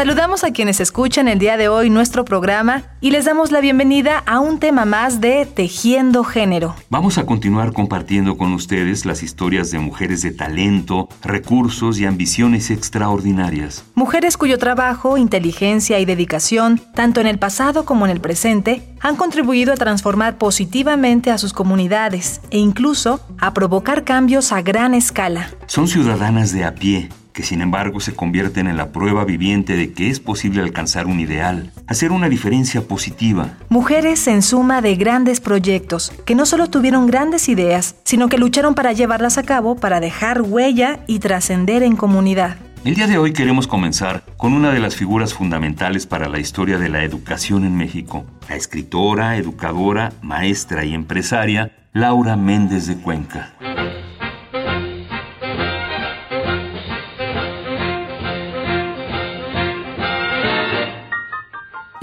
Saludamos 0.00 0.44
a 0.44 0.50
quienes 0.52 0.80
escuchan 0.80 1.28
el 1.28 1.38
día 1.38 1.58
de 1.58 1.68
hoy 1.68 1.90
nuestro 1.90 2.24
programa 2.24 2.84
y 3.02 3.10
les 3.10 3.26
damos 3.26 3.52
la 3.52 3.60
bienvenida 3.60 4.22
a 4.24 4.40
un 4.40 4.58
tema 4.58 4.86
más 4.86 5.20
de 5.20 5.44
Tejiendo 5.44 6.24
Género. 6.24 6.74
Vamos 6.88 7.18
a 7.18 7.26
continuar 7.26 7.74
compartiendo 7.74 8.38
con 8.38 8.54
ustedes 8.54 9.04
las 9.04 9.22
historias 9.22 9.70
de 9.70 9.78
mujeres 9.78 10.22
de 10.22 10.30
talento, 10.30 11.10
recursos 11.22 11.98
y 11.98 12.06
ambiciones 12.06 12.70
extraordinarias. 12.70 13.84
Mujeres 13.94 14.38
cuyo 14.38 14.56
trabajo, 14.56 15.18
inteligencia 15.18 15.98
y 15.98 16.06
dedicación, 16.06 16.80
tanto 16.94 17.20
en 17.20 17.26
el 17.26 17.38
pasado 17.38 17.84
como 17.84 18.06
en 18.06 18.12
el 18.12 18.22
presente, 18.22 18.94
han 19.00 19.16
contribuido 19.16 19.74
a 19.74 19.76
transformar 19.76 20.38
positivamente 20.38 21.30
a 21.30 21.36
sus 21.36 21.52
comunidades 21.52 22.40
e 22.50 22.56
incluso 22.56 23.20
a 23.38 23.52
provocar 23.52 24.04
cambios 24.04 24.50
a 24.50 24.62
gran 24.62 24.94
escala. 24.94 25.50
Son 25.66 25.88
ciudadanas 25.88 26.54
de 26.54 26.64
a 26.64 26.74
pie 26.74 27.10
que 27.32 27.42
sin 27.42 27.60
embargo 27.60 28.00
se 28.00 28.14
convierten 28.14 28.66
en 28.66 28.76
la 28.76 28.92
prueba 28.92 29.24
viviente 29.24 29.76
de 29.76 29.92
que 29.92 30.10
es 30.10 30.20
posible 30.20 30.62
alcanzar 30.62 31.06
un 31.06 31.20
ideal, 31.20 31.72
hacer 31.86 32.12
una 32.12 32.28
diferencia 32.28 32.82
positiva. 32.82 33.56
Mujeres 33.68 34.26
en 34.26 34.42
suma 34.42 34.82
de 34.82 34.96
grandes 34.96 35.40
proyectos, 35.40 36.12
que 36.24 36.34
no 36.34 36.46
solo 36.46 36.68
tuvieron 36.68 37.06
grandes 37.06 37.48
ideas, 37.48 37.96
sino 38.04 38.28
que 38.28 38.38
lucharon 38.38 38.74
para 38.74 38.92
llevarlas 38.92 39.38
a 39.38 39.42
cabo 39.42 39.76
para 39.76 40.00
dejar 40.00 40.42
huella 40.42 41.00
y 41.06 41.18
trascender 41.18 41.82
en 41.82 41.96
comunidad. 41.96 42.56
El 42.82 42.94
día 42.94 43.06
de 43.06 43.18
hoy 43.18 43.34
queremos 43.34 43.66
comenzar 43.66 44.22
con 44.38 44.54
una 44.54 44.72
de 44.72 44.80
las 44.80 44.96
figuras 44.96 45.34
fundamentales 45.34 46.06
para 46.06 46.30
la 46.30 46.38
historia 46.38 46.78
de 46.78 46.88
la 46.88 47.04
educación 47.04 47.64
en 47.66 47.76
México, 47.76 48.24
la 48.48 48.56
escritora, 48.56 49.36
educadora, 49.36 50.14
maestra 50.22 50.86
y 50.86 50.94
empresaria 50.94 51.72
Laura 51.92 52.36
Méndez 52.36 52.86
de 52.86 52.96
Cuenca. 52.96 53.52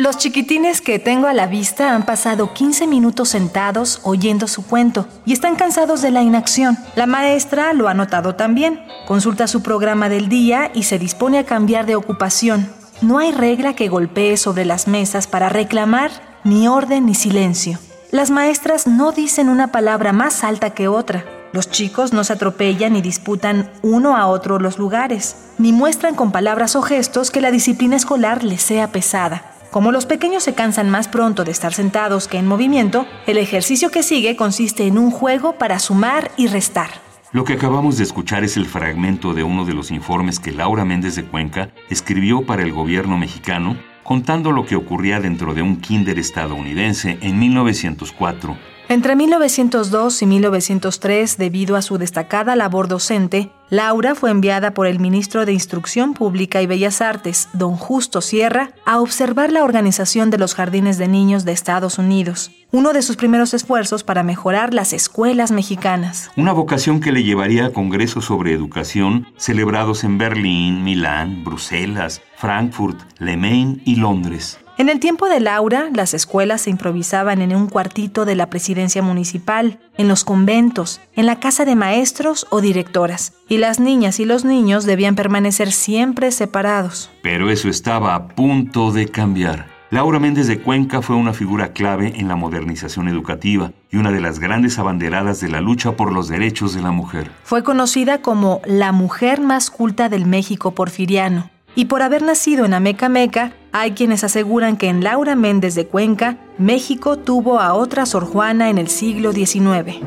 Los 0.08 0.20
chiquitines 0.20 0.80
que 0.80 1.00
tengo 1.00 1.28
a 1.28 1.34
la 1.34 1.48
vista 1.48 1.94
han 1.94 2.06
pasado 2.06 2.54
15 2.54 2.88
minutos 2.88 3.28
sentados 3.28 4.00
oyendo 4.04 4.48
su 4.48 4.66
cuento 4.66 5.06
y 5.26 5.34
están 5.34 5.58
cansados 5.58 6.02
de 6.02 6.12
la 6.12 6.22
inacción. 6.22 6.78
La 6.96 7.08
maestra 7.08 7.74
lo 7.74 7.90
ha 7.90 7.94
notado 7.94 8.34
también. 8.36 8.80
Consulta 9.06 9.48
su 9.48 9.62
programa 9.62 10.08
del 10.08 10.30
día 10.30 10.72
y 10.74 10.84
se 10.84 10.98
dispone 10.98 11.40
a 11.40 11.46
cambiar 11.46 11.86
de 11.86 11.98
ocupación. 11.98 12.70
No 13.02 13.18
hay 13.18 13.34
regla 13.34 13.76
que 13.76 13.90
golpee 13.90 14.38
sobre 14.38 14.64
las 14.64 14.88
mesas 14.88 15.28
para 15.28 15.50
reclamar 15.50 16.12
ni 16.46 16.70
orden 16.70 17.06
ni 17.06 17.14
silencio. 17.14 17.78
Las 18.10 18.32
maestras 18.32 18.88
no 18.88 19.12
dicen 19.12 19.50
una 19.50 19.74
palabra 19.74 20.14
más 20.14 20.46
alta 20.46 20.70
que 20.70 20.88
otra. 20.88 21.26
Los 21.52 21.70
chicos 21.70 22.14
no 22.14 22.24
se 22.24 22.32
atropellan 22.32 22.94
ni 22.94 23.02
disputan 23.02 23.70
uno 23.82 24.16
a 24.16 24.28
otro 24.28 24.58
los 24.58 24.78
lugares, 24.78 25.36
ni 25.58 25.74
muestran 25.74 26.16
con 26.16 26.32
palabras 26.32 26.78
o 26.78 26.82
gestos 26.82 27.30
que 27.30 27.42
la 27.42 27.52
disciplina 27.52 27.98
escolar 27.98 28.46
les 28.46 28.62
sea 28.62 28.90
pesada. 28.94 29.57
Como 29.72 29.92
los 29.92 30.06
pequeños 30.06 30.44
se 30.44 30.54
cansan 30.54 30.90
más 30.90 31.08
pronto 31.08 31.44
de 31.44 31.52
estar 31.52 31.74
sentados 31.74 32.28
que 32.28 32.38
en 32.38 32.48
movimiento, 32.48 33.06
el 33.26 33.38
ejercicio 33.38 33.92
que 33.92 34.04
sigue 34.04 34.36
consiste 34.36 34.88
en 34.88 34.98
un 34.98 35.12
juego 35.12 35.58
para 35.58 35.80
sumar 35.80 36.32
y 36.38 36.48
restar. 36.48 36.90
Lo 37.34 37.44
que 37.44 37.54
acabamos 37.54 37.98
de 37.98 38.06
escuchar 38.06 38.44
es 38.46 38.56
el 38.56 38.66
fragmento 38.66 39.34
de 39.34 39.44
uno 39.44 39.66
de 39.66 39.74
los 39.74 39.92
informes 39.92 40.40
que 40.40 40.54
Laura 40.54 40.86
Méndez 40.86 41.16
de 41.16 41.26
Cuenca 41.26 41.70
escribió 41.90 42.46
para 42.46 42.64
el 42.64 42.72
gobierno 42.72 43.18
mexicano 43.18 43.78
contando 44.04 44.54
lo 44.54 44.66
que 44.66 44.78
ocurría 44.78 45.20
dentro 45.20 45.54
de 45.54 45.62
un 45.62 45.82
kinder 45.82 46.18
estadounidense 46.18 47.18
en 47.20 47.38
1904 47.38 48.58
entre 48.90 49.16
1902 49.16 50.22
y 50.22 50.26
1903, 50.26 51.38
debido 51.38 51.76
a 51.76 51.82
su 51.82 51.98
destacada 51.98 52.56
labor 52.56 52.88
docente, 52.88 53.52
Laura 53.70 54.16
fue 54.16 54.32
enviada 54.32 54.74
por 54.74 54.88
el 54.88 55.00
ministro 55.00 55.46
de 55.46 55.52
Instrucción 55.52 56.14
Pública 56.14 56.62
y 56.62 56.68
Bellas 56.68 57.02
Artes, 57.02 57.50
don 57.52 57.76
Justo 57.76 58.22
Sierra, 58.22 58.72
a 58.86 59.02
observar 59.02 59.52
la 59.52 59.66
organización 59.66 60.30
de 60.30 60.38
los 60.38 60.56
jardines 60.56 60.98
de 60.98 61.10
niños 61.10 61.44
de 61.44 61.52
Estados 61.52 61.98
Unidos, 61.98 62.52
uno 62.72 62.94
de 62.94 63.02
sus 63.02 63.18
primeros 63.18 63.54
esfuerzos 63.54 64.06
para 64.06 64.24
mejorar 64.24 64.74
las 64.74 64.94
escuelas 64.94 65.52
mexicanas. 65.52 66.32
Una 66.38 66.54
vocación 66.54 67.02
que 67.02 67.12
le 67.12 67.24
llevaría 67.24 67.66
a 67.66 67.74
congresos 67.74 68.24
sobre 68.24 68.54
educación 68.54 69.28
celebrados 69.36 70.06
en 70.06 70.18
Berlín, 70.18 70.86
Milán, 70.86 71.44
Bruselas, 71.44 72.22
Frankfurt, 72.38 73.02
Le 73.20 73.36
Main 73.36 73.82
y 73.84 73.98
Londres. 73.98 74.60
En 74.80 74.90
el 74.90 75.00
tiempo 75.00 75.28
de 75.28 75.40
Laura, 75.40 75.90
las 75.92 76.14
escuelas 76.14 76.62
se 76.62 76.70
improvisaban 76.70 77.42
en 77.42 77.56
un 77.56 77.68
cuartito 77.68 78.26
de 78.26 78.36
la 78.36 78.52
presidencia 78.52 79.02
municipal, 79.02 79.80
en 79.98 80.08
los 80.08 80.24
conventos, 80.24 81.02
en 81.16 81.26
la 81.26 81.40
casa 81.40 81.66
de 81.66 81.76
maestros 81.76 82.46
o 82.52 82.62
directoras, 82.62 83.34
y 83.50 83.58
las 83.58 83.80
niñas 83.80 84.20
y 84.20 84.26
los 84.26 84.46
niños 84.46 84.86
debían 84.86 85.16
permanecer 85.16 85.72
siempre 85.72 86.30
separados. 86.30 87.10
Pero 87.24 87.50
eso 87.50 87.70
estaba 87.70 88.14
a 88.14 88.28
punto 88.28 88.92
de 88.92 89.08
cambiar. 89.08 89.66
Laura 89.90 90.20
Méndez 90.20 90.46
de 90.46 90.60
Cuenca 90.60 91.02
fue 91.02 91.16
una 91.16 91.34
figura 91.34 91.74
clave 91.74 92.14
en 92.16 92.28
la 92.28 92.36
modernización 92.36 93.08
educativa 93.08 93.72
y 93.90 93.98
una 93.98 94.12
de 94.12 94.22
las 94.22 94.38
grandes 94.38 94.78
abanderadas 94.78 95.40
de 95.40 95.50
la 95.50 95.60
lucha 95.60 95.94
por 95.94 96.14
los 96.14 96.28
derechos 96.28 96.76
de 96.76 96.84
la 96.84 96.92
mujer. 96.92 97.32
Fue 97.44 97.64
conocida 97.64 98.22
como 98.22 98.62
la 98.66 98.92
mujer 98.92 99.42
más 99.42 99.72
culta 99.72 100.08
del 100.08 100.28
México 100.28 100.76
porfiriano 100.76 101.50
y 101.78 101.86
por 101.86 102.02
haber 102.02 102.24
nacido 102.24 102.66
en 102.66 102.74
Ameca 102.74 103.54
hay 103.72 103.92
quienes 103.92 104.24
aseguran 104.24 104.78
que 104.78 104.88
en 104.88 105.04
Laura 105.04 105.36
Méndez 105.36 105.76
de 105.76 105.86
Cuenca, 105.86 106.38
México 106.58 107.20
tuvo 107.20 107.60
a 107.60 107.76
otra 107.76 108.08
Sor 108.08 108.26
Juana 108.26 108.72
en 108.72 108.80
el 108.80 108.88
siglo 108.88 109.32
XIX. 109.32 110.00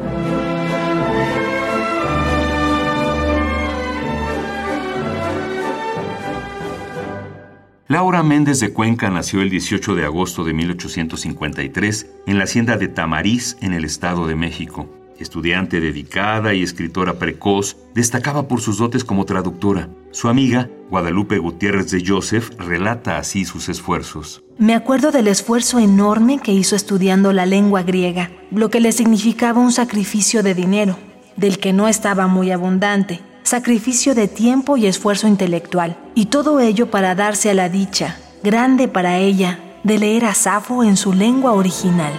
Laura 7.86 8.24
Méndez 8.24 8.58
de 8.58 8.72
Cuenca 8.72 9.08
nació 9.08 9.40
el 9.40 9.48
18 9.48 9.94
de 9.94 10.04
agosto 10.04 10.42
de 10.42 10.52
1853 10.54 12.10
en 12.26 12.38
la 12.38 12.44
hacienda 12.44 12.78
de 12.78 12.88
Tamariz, 12.88 13.56
en 13.60 13.74
el 13.74 13.84
Estado 13.84 14.26
de 14.26 14.34
México. 14.34 14.99
Estudiante 15.20 15.80
dedicada 15.80 16.54
y 16.54 16.62
escritora 16.62 17.18
precoz, 17.18 17.76
destacaba 17.94 18.48
por 18.48 18.62
sus 18.62 18.78
dotes 18.78 19.04
como 19.04 19.26
traductora. 19.26 19.90
Su 20.12 20.28
amiga, 20.28 20.70
Guadalupe 20.88 21.36
Gutiérrez 21.38 21.90
de 21.90 22.02
Joseph, 22.04 22.50
relata 22.58 23.18
así 23.18 23.44
sus 23.44 23.68
esfuerzos. 23.68 24.42
Me 24.56 24.74
acuerdo 24.74 25.12
del 25.12 25.28
esfuerzo 25.28 25.78
enorme 25.78 26.40
que 26.42 26.52
hizo 26.52 26.74
estudiando 26.74 27.34
la 27.34 27.44
lengua 27.44 27.82
griega, 27.82 28.30
lo 28.50 28.70
que 28.70 28.80
le 28.80 28.92
significaba 28.92 29.60
un 29.60 29.72
sacrificio 29.72 30.42
de 30.42 30.54
dinero, 30.54 30.96
del 31.36 31.58
que 31.58 31.74
no 31.74 31.86
estaba 31.86 32.26
muy 32.26 32.50
abundante, 32.50 33.20
sacrificio 33.42 34.14
de 34.14 34.26
tiempo 34.26 34.78
y 34.78 34.86
esfuerzo 34.86 35.28
intelectual, 35.28 35.98
y 36.14 36.26
todo 36.26 36.60
ello 36.60 36.90
para 36.90 37.14
darse 37.14 37.50
a 37.50 37.54
la 37.54 37.68
dicha, 37.68 38.18
grande 38.42 38.88
para 38.88 39.18
ella, 39.18 39.58
de 39.84 39.98
leer 39.98 40.24
a 40.24 40.34
Safo 40.34 40.82
en 40.82 40.96
su 40.96 41.12
lengua 41.12 41.52
original. 41.52 42.12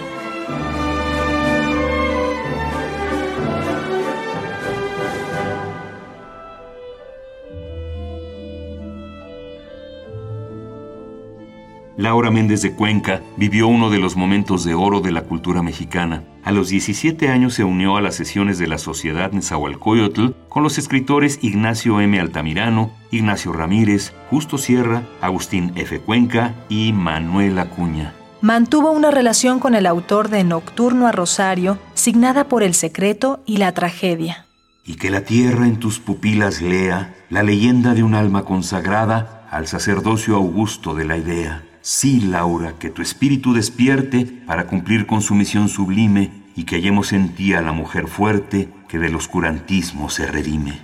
Laura 11.96 12.30
Méndez 12.30 12.62
de 12.62 12.72
Cuenca 12.72 13.20
vivió 13.36 13.68
uno 13.68 13.90
de 13.90 13.98
los 13.98 14.16
momentos 14.16 14.64
de 14.64 14.74
oro 14.74 15.00
de 15.00 15.12
la 15.12 15.22
cultura 15.22 15.62
mexicana. 15.62 16.24
A 16.42 16.50
los 16.50 16.70
17 16.70 17.28
años 17.28 17.54
se 17.54 17.64
unió 17.64 17.96
a 17.96 18.00
las 18.00 18.14
sesiones 18.14 18.58
de 18.58 18.66
la 18.66 18.78
Sociedad 18.78 19.32
Nezahualcóyotl 19.32 20.30
con 20.48 20.62
los 20.62 20.78
escritores 20.78 21.38
Ignacio 21.42 22.00
M. 22.00 22.18
Altamirano, 22.18 22.92
Ignacio 23.10 23.52
Ramírez, 23.52 24.14
Justo 24.30 24.56
Sierra, 24.56 25.02
Agustín 25.20 25.72
F. 25.76 26.00
Cuenca 26.00 26.54
y 26.70 26.94
Manuel 26.94 27.58
Acuña. 27.58 28.14
Mantuvo 28.40 28.90
una 28.90 29.10
relación 29.10 29.60
con 29.60 29.74
el 29.74 29.86
autor 29.86 30.30
de 30.30 30.44
Nocturno 30.44 31.06
a 31.06 31.12
Rosario, 31.12 31.78
signada 31.94 32.48
por 32.48 32.62
el 32.62 32.74
secreto 32.74 33.42
y 33.46 33.58
la 33.58 33.72
tragedia. 33.72 34.46
Y 34.84 34.94
que 34.94 35.10
la 35.10 35.20
tierra 35.20 35.66
en 35.66 35.76
tus 35.76 36.00
pupilas 36.00 36.62
lea 36.62 37.14
la 37.28 37.42
leyenda 37.42 37.94
de 37.94 38.02
un 38.02 38.14
alma 38.14 38.44
consagrada 38.44 39.46
al 39.50 39.68
sacerdocio 39.68 40.34
augusto 40.34 40.94
de 40.94 41.04
la 41.04 41.18
idea 41.18 41.62
Sí, 41.82 42.20
Laura, 42.20 42.74
que 42.78 42.90
tu 42.90 43.02
espíritu 43.02 43.52
despierte 43.52 44.24
para 44.46 44.68
cumplir 44.68 45.04
con 45.04 45.20
su 45.20 45.34
misión 45.34 45.68
sublime 45.68 46.30
y 46.54 46.62
que 46.62 46.76
hallemos 46.76 47.12
en 47.12 47.34
ti 47.34 47.54
a 47.54 47.60
la 47.60 47.72
mujer 47.72 48.06
fuerte 48.06 48.68
que 48.86 49.00
del 49.00 49.16
oscurantismo 49.16 50.08
se 50.08 50.28
redime. 50.28 50.78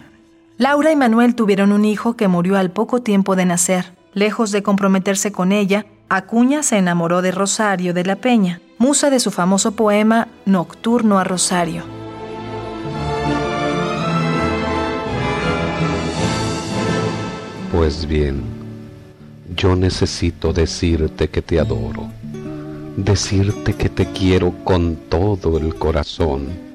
Laura 0.57 0.91
y 0.91 0.97
Manuel 0.97 1.37
tuvieron 1.37 1.71
un 1.71 1.85
hijo 1.85 2.17
que 2.17 2.27
murió 2.27 2.57
al 2.57 2.73
poco 2.73 3.01
tiempo 3.01 3.37
de 3.37 3.45
nacer. 3.45 3.95
Lejos 4.13 4.51
de 4.51 4.65
comprometerse 4.65 5.31
con 5.31 5.53
ella, 5.53 5.87
Acuña 6.09 6.65
se 6.65 6.79
enamoró 6.79 7.23
de 7.23 7.31
Rosario 7.31 7.95
de 7.95 8.05
la 8.05 8.17
Peña, 8.17 8.61
musa 8.79 9.09
de 9.09 9.21
su 9.21 9.31
famoso 9.31 9.77
poema 9.77 10.27
Nocturno 10.47 11.21
a 11.21 11.25
Rosario. 11.25 11.85
Pues 17.71 18.07
bien, 18.07 18.58
yo 19.59 19.77
necesito 19.77 20.55
decirte 20.55 21.29
que 21.29 21.43
te 21.43 21.61
adoro, 21.61 22.09
decirte 22.97 23.75
que 23.75 23.91
te 23.91 24.07
quiero 24.13 24.55
con 24.65 24.97
todo 25.11 25.59
el 25.59 25.75
corazón 25.75 26.69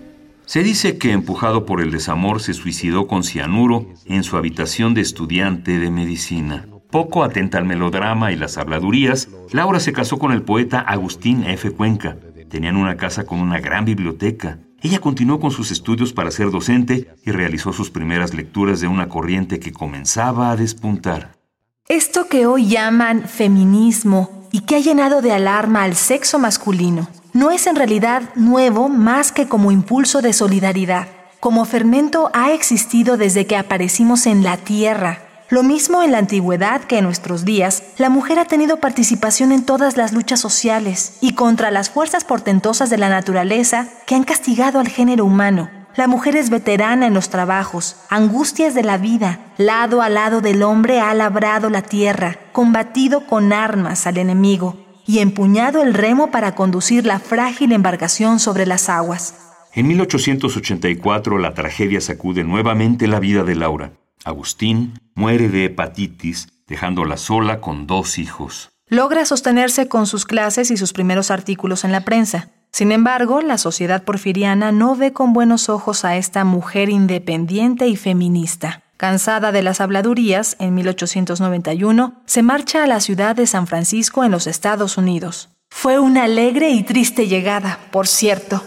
se 0.46 0.62
dice 0.62 0.98
que 0.98 1.12
empujado 1.12 1.66
por 1.66 1.82
el 1.82 1.90
desamor 1.90 2.42
se 2.42 2.54
suicidó 2.54 3.08
con 3.08 3.24
cianuro 3.24 3.88
en 4.06 4.24
su 4.24 4.36
habitación 4.36 4.94
de 4.94 5.02
estudiante 5.02 5.80
de 5.80 5.90
medicina. 5.90 6.68
Poco 6.92 7.24
atenta 7.24 7.58
al 7.58 7.66
melodrama 7.66 8.32
y 8.32 8.36
las 8.36 8.58
habladurías, 8.58 9.30
Laura 9.52 9.80
se 9.80 9.94
casó 9.94 10.20
con 10.20 10.32
el 10.32 10.44
poeta 10.44 10.80
Agustín 10.80 11.44
F. 11.46 11.72
Cuenca. 11.72 12.18
Tenían 12.50 12.76
una 12.76 12.98
casa 12.98 13.26
con 13.26 13.40
una 13.40 13.60
gran 13.62 13.86
biblioteca. 13.86 14.60
Ella 14.82 15.00
continuó 15.00 15.40
con 15.40 15.50
sus 15.50 15.72
estudios 15.72 16.12
para 16.12 16.30
ser 16.30 16.52
docente 16.52 17.08
y 17.26 17.32
realizó 17.32 17.72
sus 17.72 17.90
primeras 17.90 18.34
lecturas 18.34 18.82
de 18.82 18.88
una 18.88 19.08
corriente 19.08 19.60
que 19.60 19.72
comenzaba 19.72 20.52
a 20.52 20.56
despuntar. 20.58 21.43
Esto 21.90 22.28
que 22.28 22.46
hoy 22.46 22.68
llaman 22.68 23.28
feminismo 23.28 24.48
y 24.54 24.62
que 24.62 24.78
ha 24.78 24.80
llenado 24.80 25.22
de 25.22 25.34
alarma 25.34 25.84
al 25.84 25.96
sexo 25.98 26.40
masculino 26.40 27.10
no 27.34 27.52
es 27.52 27.68
en 27.68 27.76
realidad 27.76 28.24
nuevo 28.36 28.88
más 28.88 29.34
que 29.34 29.50
como 29.50 29.70
impulso 29.70 30.22
de 30.22 30.32
solidaridad. 30.32 31.08
Como 31.42 31.66
fermento 31.66 32.30
ha 32.34 32.54
existido 32.54 33.18
desde 33.18 33.48
que 33.48 33.58
aparecimos 33.58 34.28
en 34.28 34.44
la 34.44 34.56
tierra. 34.56 35.24
Lo 35.50 35.62
mismo 35.62 36.02
en 36.02 36.14
la 36.14 36.20
antigüedad 36.20 36.82
que 36.86 37.00
en 37.00 37.04
nuestros 37.04 37.44
días, 37.44 37.84
la 37.98 38.10
mujer 38.10 38.40
ha 38.40 38.46
tenido 38.46 38.78
participación 38.78 39.52
en 39.52 39.66
todas 39.66 39.98
las 39.98 40.14
luchas 40.14 40.40
sociales 40.40 41.18
y 41.20 41.34
contra 41.34 41.70
las 41.70 41.90
fuerzas 41.90 42.24
portentosas 42.24 42.90
de 42.90 42.98
la 42.98 43.10
naturaleza 43.10 43.90
que 44.06 44.16
han 44.16 44.24
castigado 44.24 44.80
al 44.80 44.88
género 44.88 45.26
humano. 45.26 45.83
La 45.96 46.08
mujer 46.08 46.36
es 46.36 46.50
veterana 46.50 47.06
en 47.06 47.14
los 47.14 47.30
trabajos, 47.30 47.98
angustias 48.10 48.74
de 48.74 48.82
la 48.82 48.98
vida, 48.98 49.54
lado 49.58 50.02
a 50.02 50.10
lado 50.10 50.42
del 50.42 50.64
hombre 50.64 51.00
ha 51.00 51.14
labrado 51.14 51.70
la 51.70 51.84
tierra, 51.84 52.40
combatido 52.52 53.28
con 53.28 53.54
armas 53.54 54.08
al 54.08 54.18
enemigo, 54.18 54.76
y 55.06 55.20
empuñado 55.20 55.84
el 55.84 55.94
remo 55.94 56.32
para 56.32 56.56
conducir 56.56 57.06
la 57.06 57.20
frágil 57.20 57.72
embarcación 57.74 58.40
sobre 58.40 58.66
las 58.66 58.90
aguas. 58.90 59.36
En 59.74 59.88
1884 59.88 61.38
la 61.38 61.54
tragedia 61.54 62.02
sacude 62.02 62.44
nuevamente 62.44 63.06
la 63.06 63.20
vida 63.20 63.44
de 63.44 63.56
Laura. 63.56 63.92
Agustín 64.24 65.00
muere 65.14 65.50
de 65.50 65.66
hepatitis, 65.66 66.48
dejándola 66.68 67.18
sola 67.18 67.62
con 67.62 67.86
dos 67.86 68.18
hijos. 68.18 68.72
Logra 68.88 69.26
sostenerse 69.26 69.88
con 69.88 70.08
sus 70.08 70.26
clases 70.26 70.72
y 70.72 70.78
sus 70.78 70.92
primeros 70.92 71.30
artículos 71.30 71.84
en 71.84 71.92
la 71.92 72.02
prensa. 72.02 72.50
Sin 72.74 72.92
embargo, 72.92 73.42
la 73.42 73.60
sociedad 73.60 74.04
porfiriana 74.04 74.72
no 74.72 74.96
ve 74.96 75.14
con 75.14 75.32
buenos 75.32 75.70
ojos 75.70 76.04
a 76.06 76.18
esta 76.18 76.44
mujer 76.44 76.90
independiente 76.90 77.88
y 77.88 77.96
feminista. 77.96 78.82
Cansada 78.98 79.52
de 79.52 79.62
las 79.62 79.80
habladurías, 79.80 80.56
en 80.58 80.74
1891 80.74 82.16
se 82.26 82.42
marcha 82.42 82.84
a 82.84 82.88
la 82.88 83.00
ciudad 83.00 83.36
de 83.36 83.46
San 83.46 83.68
Francisco 83.68 84.24
en 84.24 84.32
los 84.32 84.48
Estados 84.48 84.98
Unidos. 84.98 85.50
Fue 85.70 86.00
una 86.00 86.24
alegre 86.24 86.72
y 86.72 86.82
triste 86.82 87.28
llegada, 87.28 87.78
por 87.92 88.08
cierto. 88.08 88.64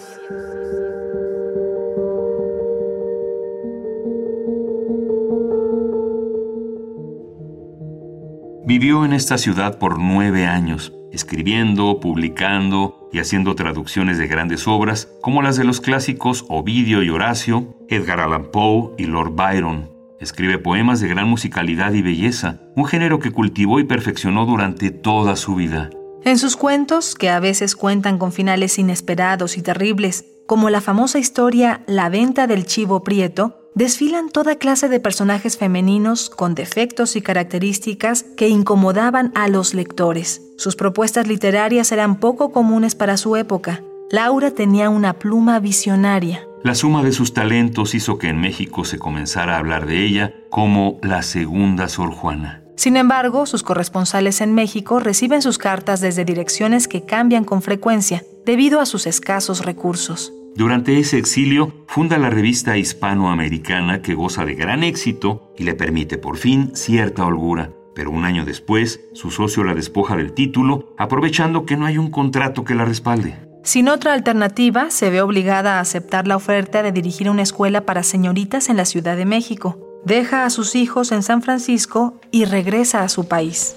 Vivió 8.65 9.05
en 9.05 9.13
esta 9.13 9.37
ciudad 9.37 9.79
por 9.79 9.99
nueve 9.99 10.47
años, 10.47 10.93
escribiendo, 11.17 11.99
publicando 11.99 13.09
y 13.11 13.19
haciendo 13.19 13.55
traducciones 13.55 14.19
de 14.19 14.29
grandes 14.29 14.69
obras 14.69 15.09
como 15.23 15.43
las 15.43 15.57
de 15.57 15.65
los 15.65 15.81
clásicos 15.81 16.45
Ovidio 16.49 17.03
y 17.03 17.09
Horacio, 17.09 17.75
Edgar 17.89 18.21
Allan 18.21 18.51
Poe 18.53 18.93
y 18.99 19.07
Lord 19.07 19.33
Byron. 19.35 19.91
Escribe 20.21 20.59
poemas 20.59 21.01
de 21.01 21.09
gran 21.09 21.27
musicalidad 21.29 21.93
y 21.95 22.03
belleza, 22.03 22.61
un 22.77 22.85
género 22.85 23.19
que 23.19 23.33
cultivó 23.33 23.81
y 23.81 23.85
perfeccionó 23.85 24.47
durante 24.47 24.91
toda 24.91 25.37
su 25.37 25.55
vida. 25.55 25.91
En 26.25 26.39
sus 26.39 26.57
cuentos, 26.57 27.15
que 27.15 27.31
a 27.31 27.41
veces 27.41 27.77
cuentan 27.77 28.19
con 28.19 28.33
finales 28.33 28.79
inesperados 28.79 29.57
y 29.57 29.63
terribles, 29.63 30.27
como 30.47 30.71
la 30.71 30.81
famosa 30.81 31.19
historia 31.19 31.83
La 31.87 32.09
venta 32.09 32.47
del 32.47 32.67
chivo 32.67 33.03
prieto, 33.03 33.66
desfilan 33.77 34.31
toda 34.31 34.57
clase 34.57 34.89
de 34.89 35.01
personajes 35.01 35.59
femeninos 35.59 36.31
con 36.31 36.55
defectos 36.55 37.15
y 37.15 37.21
características 37.21 38.23
que 38.23 38.49
incomodaban 38.49 39.31
a 39.35 39.49
los 39.49 39.75
lectores. 39.75 40.41
Sus 40.57 40.77
propuestas 40.77 41.29
literarias 41.29 41.93
eran 41.93 42.19
poco 42.19 42.51
comunes 42.53 42.95
para 42.95 43.19
su 43.19 43.37
época. 43.37 43.83
Laura 44.11 44.51
tenía 44.51 44.89
una 44.89 45.13
pluma 45.13 45.61
visionaria. 45.61 46.49
La 46.65 46.75
suma 46.75 47.05
de 47.05 47.13
sus 47.13 47.35
talentos 47.35 47.95
hizo 47.95 48.17
que 48.19 48.29
en 48.29 48.41
México 48.41 48.87
se 48.87 48.99
comenzara 48.99 49.57
a 49.57 49.59
hablar 49.59 49.87
de 49.87 50.05
ella 50.05 50.35
como 50.49 50.99
la 51.03 51.23
segunda 51.23 51.89
Sor 51.89 52.13
Juana. 52.13 52.63
Sin 52.77 52.97
embargo, 52.97 53.45
sus 53.45 53.63
corresponsales 53.63 54.41
en 54.41 54.55
México 54.55 55.01
reciben 55.01 55.43
sus 55.43 55.59
cartas 55.59 56.01
desde 56.01 56.25
direcciones 56.25 56.89
que 56.89 57.05
cambian 57.05 57.45
con 57.45 57.61
frecuencia 57.61 58.25
debido 58.47 58.81
a 58.81 58.87
sus 58.87 59.07
escasos 59.07 59.67
recursos. 59.67 60.33
Durante 60.57 60.99
ese 60.99 61.19
exilio, 61.19 61.85
funda 61.87 62.17
la 62.17 62.31
revista 62.31 62.79
hispanoamericana 62.79 64.01
que 64.01 64.15
goza 64.15 64.47
de 64.47 64.55
gran 64.55 64.85
éxito 64.85 65.53
y 65.59 65.65
le 65.65 65.75
permite 65.75 66.17
por 66.17 66.39
fin 66.39 66.71
cierta 66.75 67.27
holgura. 67.27 67.73
Pero 67.95 68.11
un 68.11 68.25
año 68.25 68.47
después, 68.47 69.01
su 69.13 69.31
socio 69.31 69.65
la 69.65 69.75
despoja 69.75 70.17
del 70.17 70.33
título, 70.33 70.95
aprovechando 70.97 71.67
que 71.67 71.77
no 71.77 71.85
hay 71.85 71.99
un 71.99 72.11
contrato 72.11 72.65
que 72.65 72.75
la 72.75 72.87
respalde. 72.87 73.37
Sin 73.65 73.91
otra 73.91 74.15
alternativa, 74.15 74.91
se 74.91 75.11
ve 75.11 75.21
obligada 75.21 75.77
a 75.77 75.81
aceptar 75.81 76.27
la 76.27 76.37
oferta 76.37 76.83
de 76.83 76.93
dirigir 76.93 77.29
una 77.29 77.43
escuela 77.43 77.83
para 77.83 78.03
señoritas 78.03 78.71
en 78.71 78.79
la 78.79 78.87
Ciudad 78.87 79.19
de 79.19 79.27
México. 79.27 80.01
Deja 80.07 80.47
a 80.47 80.51
sus 80.51 80.75
hijos 80.75 81.13
en 81.13 81.23
San 81.23 81.43
Francisco 81.43 82.19
y 82.31 82.47
regresa 82.47 83.03
a 83.03 83.11
su 83.11 83.29
país. 83.29 83.77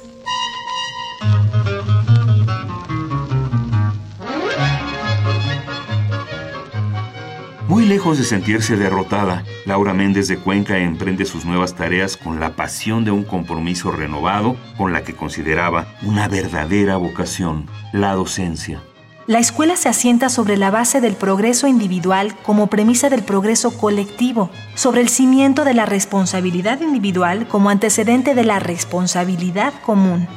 Lejos 7.90 8.20
de 8.20 8.24
sentirse 8.24 8.78
derrotada, 8.78 9.44
Laura 9.66 9.96
Méndez 9.96 10.28
de 10.28 10.38
Cuenca 10.38 10.78
emprende 10.78 11.26
sus 11.26 11.44
nuevas 11.44 11.74
tareas 11.74 12.18
con 12.18 12.40
la 12.40 12.56
pasión 12.56 13.04
de 13.04 13.10
un 13.10 13.24
compromiso 13.24 13.92
renovado 13.92 14.56
con 14.78 14.94
la 14.94 15.04
que 15.04 15.16
consideraba 15.16 15.88
una 16.04 16.28
verdadera 16.28 16.98
vocación, 16.98 17.66
la 17.92 18.14
docencia. 18.14 18.80
La 19.26 19.40
escuela 19.40 19.76
se 19.76 19.90
asienta 19.90 20.30
sobre 20.30 20.56
la 20.56 20.72
base 20.72 21.02
del 21.02 21.16
progreso 21.16 21.68
individual 21.68 22.36
como 22.44 22.68
premisa 22.68 23.10
del 23.10 23.24
progreso 23.24 23.76
colectivo, 23.76 24.52
sobre 24.76 25.02
el 25.02 25.10
cimiento 25.10 25.66
de 25.66 25.74
la 25.74 25.88
responsabilidad 25.88 26.82
individual 26.82 27.48
como 27.48 27.70
antecedente 27.70 28.36
de 28.36 28.44
la 28.44 28.60
responsabilidad 28.60 29.74
común. 29.84 30.28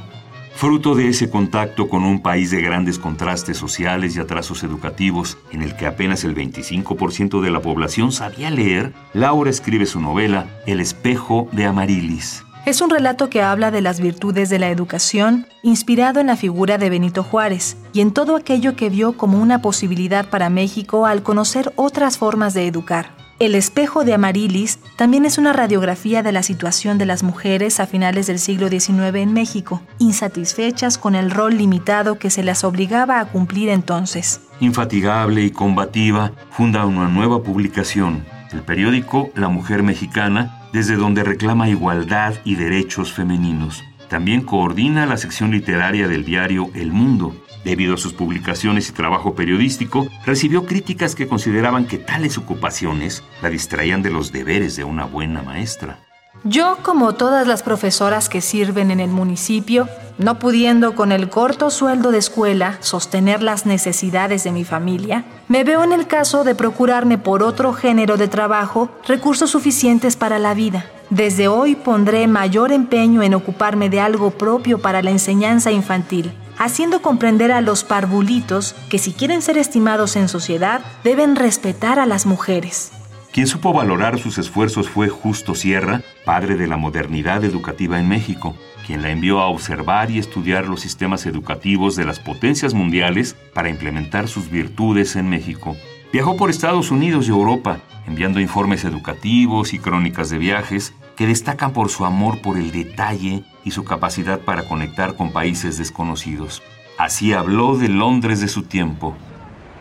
Fruto 0.55 0.95
de 0.95 1.09
ese 1.09 1.29
contacto 1.29 1.89
con 1.89 2.05
un 2.05 2.23
país 2.23 2.51
de 2.51 2.63
grandes 2.63 2.99
contrastes 2.99 3.57
sociales 3.57 4.17
y 4.17 4.21
atrasos 4.21 4.63
educativos, 4.63 5.39
en 5.51 5.63
el 5.63 5.75
que 5.77 5.87
apenas 5.87 6.25
el 6.25 6.37
25% 6.37 7.41
de 7.41 7.51
la 7.51 7.61
población 7.61 8.13
sabía 8.13 8.51
leer, 8.51 8.93
Laura 9.13 9.51
escribe 9.51 9.87
su 9.87 10.01
novela 10.01 10.47
El 10.67 10.81
espejo 10.81 11.49
de 11.53 11.67
Amarilis. 11.67 12.45
Es 12.65 12.81
un 12.81 12.91
relato 12.91 13.29
que 13.29 13.43
habla 13.43 13.73
de 13.73 13.81
las 13.81 13.99
virtudes 13.99 14.49
de 14.49 14.61
la 14.61 14.71
educación, 14.71 15.49
inspirado 15.65 16.21
en 16.21 16.29
la 16.29 16.37
figura 16.37 16.79
de 16.79 16.91
Benito 16.91 17.25
Juárez 17.25 17.77
y 17.93 18.01
en 18.03 18.13
todo 18.13 18.37
aquello 18.37 18.77
que 18.77 18.89
vio 18.89 19.17
como 19.17 19.43
una 19.43 19.61
posibilidad 19.63 20.31
para 20.31 20.49
México 20.49 21.07
al 21.07 21.25
conocer 21.25 21.73
otras 21.75 22.19
formas 22.19 22.55
de 22.55 22.69
educar. 22.69 23.22
El 23.43 23.57
espejo 23.57 24.05
de 24.05 24.15
Amarilis 24.15 24.79
también 24.95 25.25
es 25.25 25.37
una 25.37 25.53
radiografía 25.53 26.23
de 26.23 26.31
la 26.31 26.45
situación 26.45 26.97
de 26.97 27.07
las 27.07 27.25
mujeres 27.25 27.81
a 27.81 27.89
finales 27.89 28.29
del 28.29 28.39
siglo 28.39 28.69
XIX 28.69 29.17
en 29.17 29.33
México, 29.33 29.83
insatisfechas 29.99 30.97
con 30.97 31.17
el 31.17 31.29
rol 31.29 31.59
limitado 31.59 32.21
que 32.21 32.31
se 32.31 32.45
las 32.45 32.63
obligaba 32.63 33.19
a 33.19 33.25
cumplir 33.25 33.69
entonces. 33.71 34.43
Infatigable 34.61 35.43
y 35.43 35.51
combativa, 35.51 36.31
funda 36.53 36.87
una 36.87 37.09
nueva 37.09 37.43
publicación, 37.43 38.25
el 38.53 38.63
periódico 38.63 39.33
La 39.35 39.49
Mujer 39.49 39.83
Mexicana, 39.83 40.69
desde 40.73 40.95
donde 40.95 41.25
reclama 41.25 41.69
igualdad 41.69 42.35
y 42.45 42.55
derechos 42.55 43.13
femeninos. 43.13 43.83
También 44.09 44.43
coordina 44.43 45.05
la 45.05 45.17
sección 45.17 45.51
literaria 45.51 46.07
del 46.07 46.25
diario 46.25 46.71
El 46.75 46.93
Mundo. 46.93 47.35
Debido 47.64 47.95
a 47.95 47.99
sus 47.99 48.12
publicaciones 48.12 48.88
y 48.88 48.92
trabajo 48.92 49.35
periodístico, 49.35 50.09
recibió 50.26 50.66
críticas 50.66 51.14
que 51.14 51.28
consideraban 51.28 51.87
que 51.87 51.99
tales 51.99 52.37
ocupaciones 52.38 53.23
la 53.40 53.50
distraían 53.50 54.02
de 54.02 54.11
los 54.11 54.33
deberes 54.33 54.76
de 54.76 54.85
una 54.85 55.04
buena 55.04 55.42
maestra. 55.42 55.99
Yo, 56.45 56.78
como 56.83 57.12
todas 57.14 57.47
las 57.47 57.62
profesoras 57.62 58.28
que 58.28 58.40
sirven 58.40 58.90
en 58.90 58.99
el 58.99 59.11
municipio, 59.11 59.88
no 60.19 60.40
pudiendo 60.40 60.97
con 60.97 61.12
el 61.12 61.28
corto 61.28 61.71
sueldo 61.71 62.11
de 62.11 62.19
escuela 62.19 62.78
sostener 62.81 63.42
las 63.42 63.64
necesidades 63.64 64.42
de 64.42 64.50
mi 64.50 64.64
familia, 64.64 65.25
me 65.47 65.62
veo 65.62 65.85
en 65.85 65.92
el 65.92 66.09
caso 66.09 66.42
de 66.42 66.57
procurarme 66.57 67.16
por 67.16 67.45
otro 67.45 67.73
género 67.73 68.16
de 68.16 68.26
trabajo 68.26 68.90
recursos 69.07 69.50
suficientes 69.50 70.16
para 70.16 70.40
la 70.40 70.54
vida. 70.54 70.87
Desde 71.11 71.47
hoy 71.47 71.76
pondré 71.76 72.26
mayor 72.26 72.73
empeño 72.73 73.23
en 73.23 73.35
ocuparme 73.35 73.88
de 73.88 74.00
algo 74.00 74.31
propio 74.33 74.81
para 74.81 75.02
la 75.02 75.11
enseñanza 75.11 75.71
infantil, 75.71 76.33
haciendo 76.62 77.02
comprender 77.02 77.50
a 77.50 77.61
los 77.61 77.83
parvulitos 77.83 78.76
que 78.88 78.99
si 78.99 79.12
quieren 79.12 79.42
ser 79.42 79.59
estimados 79.59 80.14
en 80.14 80.28
sociedad, 80.28 80.81
deben 81.02 81.35
respetar 81.35 81.99
a 81.99 82.07
las 82.07 82.25
mujeres. 82.25 82.92
Quien 83.33 83.49
supo 83.49 83.73
valorar 83.73 84.21
sus 84.21 84.38
esfuerzos 84.38 84.88
fue 84.88 85.09
Justo 85.09 85.57
Sierra, 85.57 86.02
padre 86.25 86.54
de 86.57 86.69
la 86.69 86.76
modernidad 86.76 87.42
educativa 87.45 87.99
en 87.99 88.09
México, 88.09 88.54
quien 88.87 89.02
la 89.02 89.11
envió 89.11 89.40
a 89.40 89.47
observar 89.47 90.12
y 90.12 90.19
estudiar 90.19 90.69
los 90.69 90.81
sistemas 90.81 91.26
educativos 91.26 91.97
de 91.97 92.04
las 92.04 92.21
potencias 92.21 92.75
mundiales 92.75 93.35
para 93.54 93.69
implementar 93.69 94.28
sus 94.28 94.49
virtudes 94.49 95.16
en 95.16 95.28
México. 95.31 95.76
Viajó 96.12 96.37
por 96.37 96.50
Estados 96.50 96.90
Unidos 96.90 97.26
y 97.26 97.31
Europa, 97.31 97.81
enviando 98.07 98.38
informes 98.38 98.85
educativos 98.85 99.73
y 99.73 99.78
crónicas 99.78 100.28
de 100.28 100.38
viajes 100.38 100.92
que 101.16 101.26
destacan 101.26 101.73
por 101.73 101.88
su 101.88 102.04
amor 102.04 102.42
por 102.42 102.59
el 102.59 102.71
detalle 102.71 103.45
y 103.64 103.71
su 103.71 103.85
capacidad 103.85 104.40
para 104.40 104.69
conectar 104.69 105.16
con 105.16 105.33
países 105.33 105.78
desconocidos. 105.78 106.62
Así 106.99 107.33
habló 107.33 107.78
de 107.78 107.88
Londres 107.88 108.40
de 108.40 108.49
su 108.49 108.64
tiempo, 108.64 109.16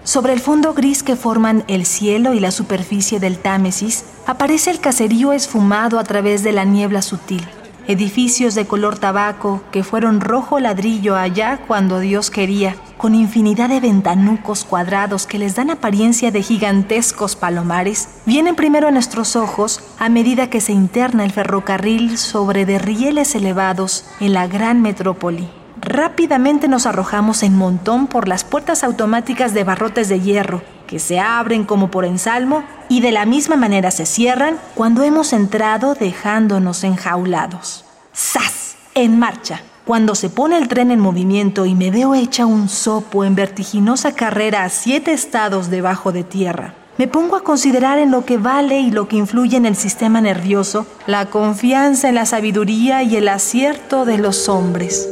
sobre 0.04 0.34
el 0.34 0.40
fondo 0.40 0.74
gris 0.74 1.04
que 1.04 1.16
forman 1.16 1.64
el 1.68 1.86
cielo 1.86 2.34
y 2.34 2.40
la 2.40 2.50
superficie 2.50 3.20
del 3.20 3.38
Támesis, 3.38 4.06
aparece 4.26 4.72
el 4.72 4.80
caserío 4.80 5.32
esfumado 5.32 6.00
a 6.00 6.04
través 6.04 6.44
de 6.44 6.52
la 6.52 6.64
niebla 6.64 7.04
sutil. 7.04 7.48
Edificios 7.88 8.56
de 8.56 8.66
color 8.66 8.98
tabaco 8.98 9.62
que 9.72 9.84
fueron 9.84 10.20
rojo 10.20 10.60
ladrillo 10.60 11.16
allá 11.16 11.60
cuando 11.68 12.00
Dios 12.00 12.32
quería, 12.32 12.76
con 13.02 13.16
infinidad 13.16 13.70
de 13.70 13.80
ventanucos 13.80 14.64
cuadrados 14.64 15.26
que 15.26 15.40
les 15.40 15.56
dan 15.56 15.72
apariencia 15.72 16.30
de 16.30 16.44
gigantescos 16.44 17.36
palomares, 17.36 18.08
vienen 18.28 18.56
primero 18.56 18.90
a 18.90 18.92
nuestros 18.92 19.36
ojos 19.36 19.82
a 19.98 20.08
medida 20.08 20.52
que 20.52 20.62
se 20.62 20.72
interna 20.72 21.26
el 21.26 21.32
ferrocarril 21.32 22.20
sobre 22.20 22.68
de 22.68 22.78
rieles 22.78 23.34
elevados 23.34 24.06
en 24.20 24.34
la 24.34 24.46
gran 24.46 24.84
metrópoli. 24.84 25.50
Rápidamente 25.82 26.68
nos 26.68 26.86
arrojamos 26.86 27.42
en 27.42 27.58
montón 27.58 28.06
por 28.06 28.28
las 28.28 28.44
puertas 28.44 28.84
automáticas 28.84 29.56
de 29.56 29.64
barrotes 29.64 30.08
de 30.08 30.20
hierro, 30.20 30.62
que 30.86 31.00
se 31.00 31.20
abren 31.20 31.64
como 31.64 31.90
por 31.90 32.06
ensalmo 32.06 32.64
y 32.88 33.02
de 33.02 33.12
la 33.12 33.26
misma 33.26 33.56
manera 33.56 33.90
se 33.90 34.06
cierran 34.06 34.60
cuando 34.76 35.02
hemos 35.02 35.34
entrado 35.34 35.96
dejándonos 35.96 36.84
enjaulados. 36.84 37.84
¡Sas! 38.14 38.76
En 38.94 39.18
marcha. 39.18 39.62
Cuando 39.92 40.16
se 40.16 40.30
pone 40.30 40.58
el 40.58 40.70
tren 40.70 40.90
en 40.90 41.02
movimiento 41.02 41.66
y 41.66 41.76
me 41.76 41.92
veo 41.92 42.16
hecha 42.16 42.46
un 42.46 42.70
sopo 42.70 43.26
en 43.26 43.36
vertiginosa 43.36 44.16
carrera 44.16 44.64
a 44.64 44.70
siete 44.70 45.12
estados 45.12 45.70
debajo 45.70 46.14
de 46.14 46.24
tierra, 46.24 46.76
me 46.98 47.10
pongo 47.10 47.36
a 47.36 47.44
considerar 47.44 48.00
en 48.00 48.10
lo 48.10 48.24
que 48.24 48.38
vale 48.38 48.80
y 48.80 48.90
lo 48.90 49.10
que 49.10 49.18
influye 49.18 49.58
en 49.58 49.66
el 49.66 49.76
sistema 49.76 50.22
nervioso 50.22 50.88
la 51.08 51.26
confianza 51.26 52.08
en 52.08 52.16
la 52.16 52.26
sabiduría 52.26 53.04
y 53.04 53.18
el 53.18 53.28
acierto 53.28 54.06
de 54.06 54.18
los 54.18 54.48
hombres. 54.48 55.10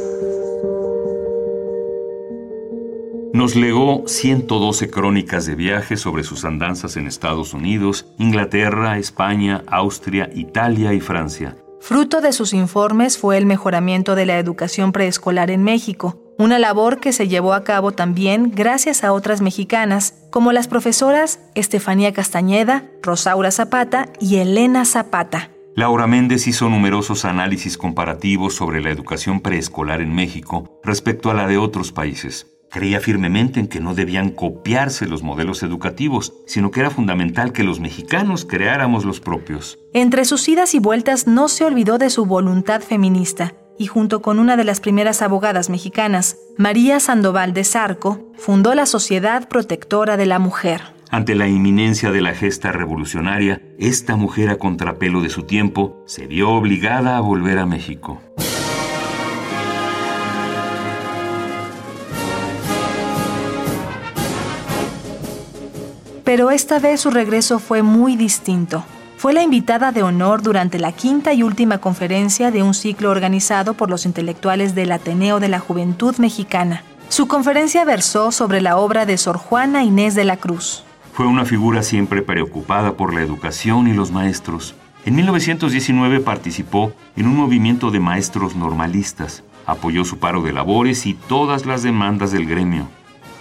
Nos 3.34 3.56
legó 3.56 4.04
112 4.06 4.88
crónicas 4.88 5.44
de 5.44 5.56
viaje 5.56 5.98
sobre 5.98 6.24
sus 6.24 6.46
andanzas 6.46 6.96
en 6.96 7.06
Estados 7.06 7.52
Unidos, 7.52 8.06
Inglaterra, 8.16 8.96
España, 8.96 9.62
Austria, 9.66 10.30
Italia 10.32 10.94
y 10.94 11.00
Francia. 11.00 11.54
Fruto 11.80 12.20
de 12.20 12.32
sus 12.32 12.52
informes 12.52 13.18
fue 13.18 13.38
el 13.38 13.46
mejoramiento 13.46 14.14
de 14.14 14.26
la 14.26 14.38
educación 14.38 14.92
preescolar 14.92 15.50
en 15.50 15.64
México, 15.64 16.20
una 16.38 16.58
labor 16.58 17.00
que 17.00 17.12
se 17.12 17.26
llevó 17.26 17.54
a 17.54 17.64
cabo 17.64 17.92
también 17.92 18.52
gracias 18.54 19.02
a 19.02 19.12
otras 19.12 19.40
mexicanas, 19.40 20.14
como 20.30 20.52
las 20.52 20.68
profesoras 20.68 21.40
Estefanía 21.54 22.12
Castañeda, 22.12 22.84
Rosaura 23.02 23.50
Zapata 23.50 24.08
y 24.20 24.36
Elena 24.36 24.84
Zapata. 24.84 25.50
Laura 25.74 26.06
Méndez 26.06 26.46
hizo 26.46 26.68
numerosos 26.68 27.24
análisis 27.24 27.78
comparativos 27.78 28.54
sobre 28.54 28.82
la 28.82 28.90
educación 28.90 29.40
preescolar 29.40 30.00
en 30.00 30.14
México 30.14 30.80
respecto 30.84 31.30
a 31.30 31.34
la 31.34 31.46
de 31.46 31.58
otros 31.58 31.92
países. 31.92 32.46
Creía 32.70 33.00
firmemente 33.00 33.58
en 33.58 33.66
que 33.66 33.80
no 33.80 33.94
debían 33.94 34.30
copiarse 34.30 35.06
los 35.06 35.22
modelos 35.22 35.62
educativos, 35.62 36.32
sino 36.46 36.70
que 36.70 36.80
era 36.80 36.90
fundamental 36.90 37.52
que 37.52 37.64
los 37.64 37.80
mexicanos 37.80 38.44
creáramos 38.44 39.04
los 39.04 39.20
propios. 39.20 39.78
Entre 39.92 40.24
sus 40.24 40.48
idas 40.48 40.74
y 40.74 40.78
vueltas 40.78 41.26
no 41.26 41.48
se 41.48 41.64
olvidó 41.64 41.98
de 41.98 42.10
su 42.10 42.26
voluntad 42.26 42.80
feminista 42.80 43.54
y 43.80 43.86
junto 43.86 44.20
con 44.20 44.38
una 44.38 44.58
de 44.58 44.64
las 44.64 44.78
primeras 44.78 45.22
abogadas 45.22 45.70
mexicanas, 45.70 46.36
María 46.58 47.00
Sandoval 47.00 47.54
de 47.54 47.64
Zarco, 47.64 48.30
fundó 48.36 48.74
la 48.74 48.84
Sociedad 48.84 49.48
Protectora 49.48 50.18
de 50.18 50.26
la 50.26 50.38
Mujer. 50.38 50.82
Ante 51.08 51.34
la 51.34 51.48
inminencia 51.48 52.12
de 52.12 52.20
la 52.20 52.34
gesta 52.34 52.72
revolucionaria, 52.72 53.62
esta 53.78 54.16
mujer 54.16 54.50
a 54.50 54.58
contrapelo 54.58 55.22
de 55.22 55.30
su 55.30 55.44
tiempo 55.44 56.04
se 56.06 56.26
vio 56.26 56.50
obligada 56.50 57.16
a 57.16 57.20
volver 57.20 57.58
a 57.58 57.64
México. 57.64 58.20
Pero 66.30 66.52
esta 66.52 66.78
vez 66.78 67.00
su 67.00 67.10
regreso 67.10 67.58
fue 67.58 67.82
muy 67.82 68.14
distinto. 68.14 68.84
Fue 69.16 69.32
la 69.32 69.42
invitada 69.42 69.90
de 69.90 70.04
honor 70.04 70.42
durante 70.42 70.78
la 70.78 70.92
quinta 70.92 71.32
y 71.32 71.42
última 71.42 71.78
conferencia 71.78 72.52
de 72.52 72.62
un 72.62 72.72
ciclo 72.72 73.10
organizado 73.10 73.74
por 73.74 73.90
los 73.90 74.06
intelectuales 74.06 74.76
del 74.76 74.92
Ateneo 74.92 75.40
de 75.40 75.48
la 75.48 75.58
Juventud 75.58 76.14
Mexicana. 76.18 76.84
Su 77.08 77.26
conferencia 77.26 77.84
versó 77.84 78.30
sobre 78.30 78.60
la 78.60 78.76
obra 78.76 79.06
de 79.06 79.18
Sor 79.18 79.38
Juana 79.38 79.82
Inés 79.82 80.14
de 80.14 80.22
la 80.22 80.36
Cruz. 80.36 80.84
Fue 81.14 81.26
una 81.26 81.44
figura 81.44 81.82
siempre 81.82 82.22
preocupada 82.22 82.92
por 82.92 83.12
la 83.12 83.22
educación 83.22 83.88
y 83.88 83.92
los 83.92 84.12
maestros. 84.12 84.76
En 85.04 85.16
1919 85.16 86.20
participó 86.20 86.92
en 87.16 87.26
un 87.26 87.34
movimiento 87.34 87.90
de 87.90 87.98
maestros 87.98 88.54
normalistas, 88.54 89.42
apoyó 89.66 90.04
su 90.04 90.20
paro 90.20 90.42
de 90.42 90.52
labores 90.52 91.06
y 91.06 91.14
todas 91.14 91.66
las 91.66 91.82
demandas 91.82 92.30
del 92.30 92.46
gremio 92.46 92.86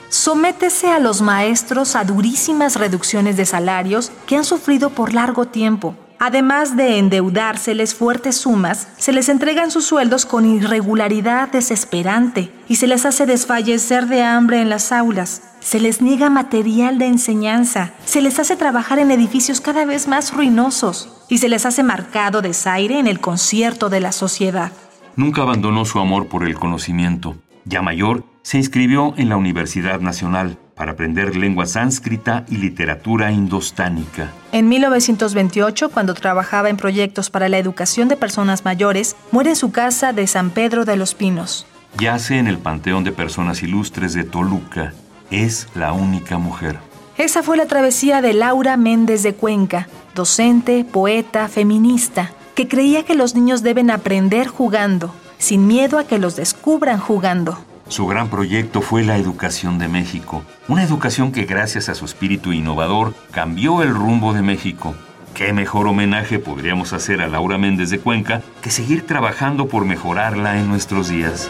sométese 0.10 0.88
a 0.92 1.00
los 1.00 1.22
maestros 1.22 1.96
a 1.96 2.04
durísimas 2.04 2.76
reducciones 2.76 3.38
de 3.38 3.46
salarios 3.46 4.12
que 4.28 4.36
han 4.36 4.46
sufrido 4.46 4.90
por 4.90 5.14
largo 5.14 5.46
tiempo. 5.46 5.96
Además 6.22 6.76
de 6.76 6.98
endeudárseles 6.98 7.96
fuertes 7.96 8.36
sumas, 8.36 8.90
se 8.98 9.14
les 9.14 9.30
entregan 9.30 9.72
sus 9.72 9.86
sueldos 9.86 10.26
con 10.26 10.46
irregularidad 10.46 11.50
desesperante 11.50 12.52
y 12.68 12.76
se 12.76 12.88
les 12.88 13.06
hace 13.06 13.26
desfallecer 13.26 14.08
de 14.08 14.22
hambre 14.22 14.60
en 14.60 14.70
las 14.70 14.92
aulas. 14.92 15.44
Se 15.62 15.80
les 15.80 16.02
niega 16.02 16.30
material 16.30 16.98
de 16.98 17.08
enseñanza, 17.08 17.94
se 18.04 18.22
les 18.22 18.38
hace 18.38 18.58
trabajar 18.58 19.00
en 19.00 19.12
edificios 19.12 19.62
cada 19.62 19.86
vez 19.86 20.10
más 20.10 20.34
ruinosos 20.34 21.10
y 21.30 21.38
se 21.38 21.48
les 21.48 21.66
hace 21.66 21.84
marcado 21.84 22.42
desaire 22.42 23.00
en 23.00 23.08
el 23.08 23.22
concierto 23.22 23.90
de 23.90 24.02
la 24.02 24.12
sociedad. 24.12 24.74
Nunca 25.16 25.44
abandonó 25.44 25.86
su 25.86 26.00
amor 26.00 26.28
por 26.28 26.44
el 26.46 26.56
conocimiento. 26.56 27.38
Ya 27.66 27.82
mayor, 27.82 28.24
se 28.42 28.58
inscribió 28.58 29.14
en 29.18 29.30
la 29.30 29.38
Universidad 29.38 30.00
Nacional 30.00 30.58
para 30.76 30.94
aprender 30.94 31.36
lengua 31.36 31.66
sánscrita 31.66 32.46
y 32.48 32.58
literatura 32.58 33.32
indostánica. 33.32 34.32
En 34.52 34.70
1928, 34.70 35.90
cuando 35.90 36.14
trabajaba 36.14 36.70
en 36.70 36.78
proyectos 36.78 37.30
para 37.30 37.50
la 37.50 37.58
educación 37.58 38.08
de 38.08 38.16
personas 38.16 38.64
mayores, 38.64 39.16
muere 39.32 39.52
en 39.52 39.56
su 39.56 39.72
casa 39.72 40.14
de 40.14 40.26
San 40.26 40.52
Pedro 40.52 40.86
de 40.86 40.96
los 40.96 41.16
Pinos. 41.16 41.66
Yace 41.98 42.38
en 42.38 42.48
el 42.48 42.58
Panteón 42.58 43.04
de 43.04 43.12
Personas 43.12 43.62
Ilustres 43.62 44.14
de 44.14 44.24
Toluca. 44.24 44.94
Es 45.32 45.68
la 45.76 45.92
única 45.92 46.38
mujer. 46.38 46.80
Esa 47.18 47.44
fue 47.44 47.58
la 47.58 47.66
travesía 47.66 48.22
de 48.22 48.34
Laura 48.34 48.78
Méndez 48.78 49.22
de 49.22 49.36
Cuenca, 49.36 49.90
docente, 50.16 50.86
poeta, 50.86 51.50
feminista, 51.50 52.32
que 52.56 52.70
creía 52.70 53.04
que 53.04 53.16
los 53.16 53.36
niños 53.36 53.64
deben 53.64 53.92
aprender 53.92 54.48
jugando, 54.48 55.14
sin 55.40 55.66
miedo 55.66 55.98
a 55.98 56.04
que 56.04 56.20
los 56.20 56.36
descubran 56.36 57.00
jugando. 57.00 57.58
Su 57.88 58.06
gran 58.06 58.30
proyecto 58.30 58.82
fue 58.82 59.04
la 59.04 59.18
educación 59.18 59.80
de 59.80 59.88
México, 59.88 60.44
una 60.68 60.84
educación 60.84 61.32
que 61.32 61.46
gracias 61.46 61.90
a 61.90 61.96
su 61.96 62.06
espíritu 62.06 62.54
innovador 62.54 63.16
cambió 63.32 63.82
el 63.82 63.96
rumbo 63.96 64.34
de 64.34 64.44
México. 64.44 64.94
¿Qué 65.34 65.54
mejor 65.54 65.88
homenaje 65.88 66.38
podríamos 66.38 66.94
hacer 66.94 67.22
a 67.22 67.28
Laura 67.28 67.58
Méndez 67.58 67.90
de 67.90 68.00
Cuenca 68.00 68.44
que 68.62 68.70
seguir 68.70 69.08
trabajando 69.08 69.68
por 69.68 69.86
mejorarla 69.86 70.60
en 70.60 70.68
nuestros 70.68 71.10
días? 71.10 71.50